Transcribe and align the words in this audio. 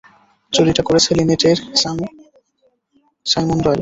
চুরিটা 0.53 0.81
করেছে 0.87 1.09
লিনেটের 1.17 1.57
স্বামী 1.75 2.07
সাইমন 3.25 3.57
ডয়েল। 3.57 3.67